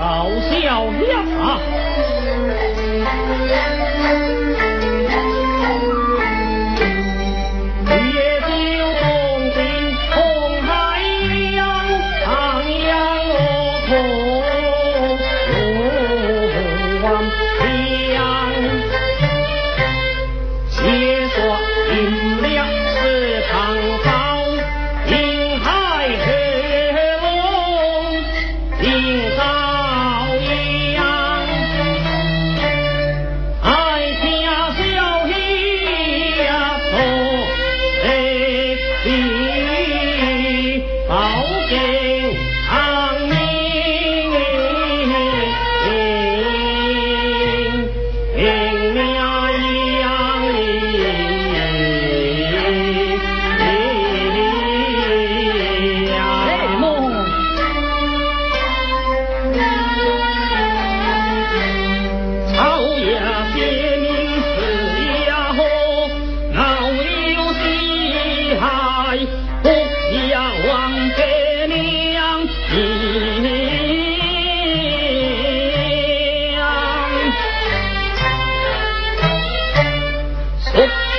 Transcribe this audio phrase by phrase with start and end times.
[0.00, 1.77] 好笑呀。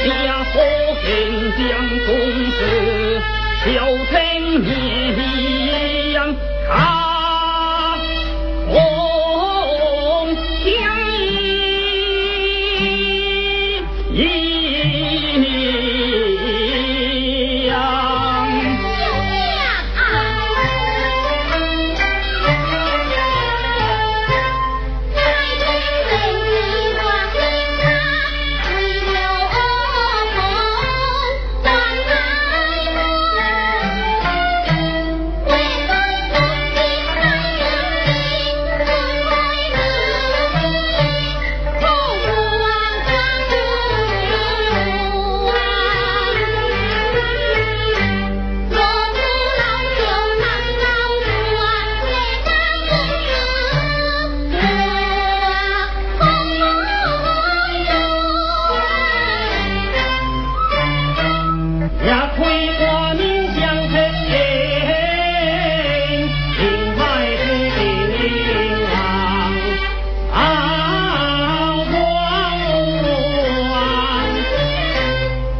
[0.06, 0.60] 江湖
[1.04, 1.10] 更
[1.58, 1.68] 将
[2.06, 2.10] 公
[2.52, 3.22] 子，
[3.66, 3.68] 小
[4.10, 4.16] 平
[4.64, 5.09] 你。